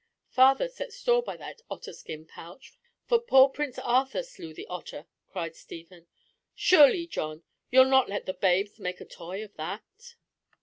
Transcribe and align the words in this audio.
"Father 0.31 0.67
set 0.67 0.91
store 0.91 1.21
by 1.21 1.37
that 1.37 1.61
otter 1.69 1.93
skin 1.93 2.25
pouch, 2.25 2.73
for 3.05 3.19
poor 3.19 3.49
Prince 3.49 3.77
Arthur 3.77 4.23
slew 4.23 4.51
the 4.51 4.65
otter," 4.65 5.05
cried 5.29 5.55
Stephen. 5.55 6.07
"Surely, 6.55 7.05
John, 7.05 7.43
you'll 7.69 7.85
not 7.85 8.09
let 8.09 8.25
the 8.25 8.33
babes 8.33 8.79
make 8.79 8.99
a 8.99 9.05
toy 9.05 9.43
of 9.43 9.53
that?" 9.57 10.15